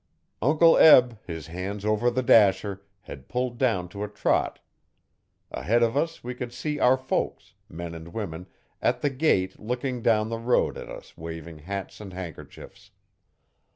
Uncle 0.41 0.79
Eb, 0.79 1.19
his 1.27 1.45
hands 1.45 1.85
over 1.85 2.09
the 2.09 2.23
dasher, 2.23 2.81
had 3.01 3.27
pulled 3.29 3.59
down 3.59 3.87
to 3.87 4.03
a 4.03 4.07
trot 4.07 4.57
Ahead 5.51 5.83
of 5.83 5.95
us 5.95 6.23
we 6.23 6.33
could 6.33 6.51
see 6.51 6.79
our 6.79 6.97
folks 6.97 7.53
men 7.69 7.93
and 7.93 8.07
women 8.07 8.47
at 8.81 9.01
the 9.03 9.11
gate 9.11 9.59
looking 9.59 10.01
down 10.01 10.29
the 10.29 10.39
road 10.39 10.75
at 10.75 10.89
us 10.89 11.15
waving 11.15 11.59
hats 11.59 12.01
and 12.01 12.13
handkerchiefs. 12.13 12.89